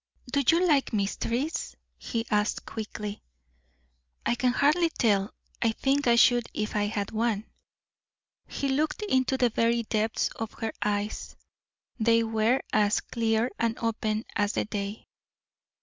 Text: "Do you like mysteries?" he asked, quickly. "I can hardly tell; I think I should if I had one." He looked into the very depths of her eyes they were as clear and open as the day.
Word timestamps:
"Do 0.31 0.41
you 0.47 0.67
like 0.67 0.93
mysteries?" 0.93 1.75
he 1.95 2.25
asked, 2.31 2.65
quickly. 2.65 3.21
"I 4.25 4.33
can 4.33 4.51
hardly 4.51 4.89
tell; 4.89 5.31
I 5.61 5.73
think 5.73 6.07
I 6.07 6.15
should 6.15 6.47
if 6.55 6.75
I 6.75 6.85
had 6.87 7.11
one." 7.11 7.45
He 8.47 8.69
looked 8.69 9.03
into 9.03 9.37
the 9.37 9.51
very 9.51 9.83
depths 9.83 10.29
of 10.37 10.53
her 10.53 10.73
eyes 10.81 11.35
they 11.99 12.23
were 12.23 12.61
as 12.73 12.99
clear 13.01 13.51
and 13.59 13.77
open 13.77 14.25
as 14.35 14.53
the 14.53 14.65
day. 14.65 15.05